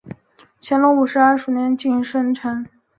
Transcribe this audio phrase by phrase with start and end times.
[0.59, 2.65] 乾隆五十二年署荣县贡井县丞。